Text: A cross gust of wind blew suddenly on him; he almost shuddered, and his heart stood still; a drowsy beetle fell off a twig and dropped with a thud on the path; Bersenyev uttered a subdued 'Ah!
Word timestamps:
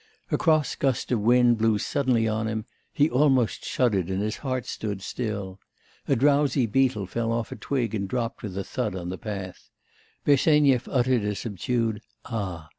A 0.31 0.37
cross 0.39 0.73
gust 0.73 1.11
of 1.11 1.19
wind 1.19 1.59
blew 1.59 1.77
suddenly 1.77 2.27
on 2.27 2.47
him; 2.47 2.65
he 2.91 3.07
almost 3.07 3.63
shuddered, 3.63 4.09
and 4.09 4.19
his 4.19 4.37
heart 4.37 4.65
stood 4.65 4.99
still; 5.03 5.59
a 6.07 6.15
drowsy 6.15 6.65
beetle 6.65 7.05
fell 7.05 7.31
off 7.31 7.51
a 7.51 7.55
twig 7.55 7.93
and 7.93 8.07
dropped 8.07 8.41
with 8.41 8.57
a 8.57 8.63
thud 8.63 8.95
on 8.95 9.09
the 9.09 9.19
path; 9.19 9.69
Bersenyev 10.25 10.87
uttered 10.91 11.23
a 11.23 11.35
subdued 11.35 12.01
'Ah! 12.25 12.69